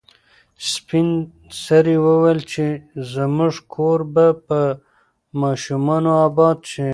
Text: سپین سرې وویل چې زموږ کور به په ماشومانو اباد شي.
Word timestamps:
سپین 0.71 1.09
سرې 1.63 1.95
وویل 2.05 2.39
چې 2.51 2.65
زموږ 3.13 3.53
کور 3.73 3.99
به 4.13 4.25
په 4.47 4.59
ماشومانو 5.41 6.11
اباد 6.27 6.59
شي. 6.71 6.89